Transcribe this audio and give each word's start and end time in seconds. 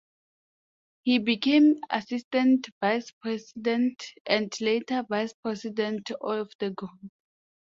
He 1.03 1.19
became 1.19 1.77
assistant 1.91 2.67
vice 2.81 3.11
president 3.21 4.03
and 4.25 4.51
later 4.59 5.05
vice 5.07 5.33
president 5.43 6.09
of 6.23 6.49
the 6.57 6.71
group. 6.71 7.11